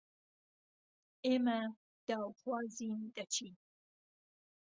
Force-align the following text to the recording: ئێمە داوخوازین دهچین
ئێمە 1.25 1.59
داوخوازین 2.07 2.99
دهچین 3.15 3.53